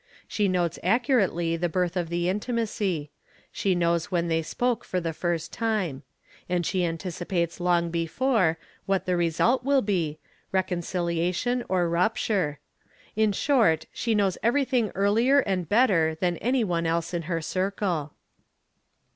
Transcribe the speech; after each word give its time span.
She 0.27 0.47
notes 0.47 0.79
accurately 0.83 1.55
the 1.57 1.69
birth 1.69 1.95
of 1.95 2.09
the 2.09 2.27
intimacy; 2.27 3.11
she 3.51 3.75
knows 3.75 4.05
when 4.09 4.29
they 4.29 4.41
spoke 4.41 4.83
for 4.83 4.99
the 4.99 5.13
first 5.13 5.53
time. 5.53 6.01
And 6.49 6.65
she 6.65 6.83
anticipates 6.83 7.59
long 7.59 7.91
before 7.91 8.57
what 8.87 9.05
the 9.05 9.15
result 9.15 9.63
will 9.63 9.83
be, 9.83 10.17
reconciliation 10.51 11.63
or 11.69 11.87
'Tupture; 11.87 12.57
in 13.15 13.31
short 13.31 13.85
she 13.93 14.15
knows 14.15 14.39
everything 14.41 14.91
earlier 14.95 15.41
and 15.41 15.69
better 15.69 16.15
than 16.19 16.37
any 16.37 16.63
one 16.63 16.87
else 16.87 17.13
in 17.13 17.21
her 17.29 17.39
circle. 17.39 18.13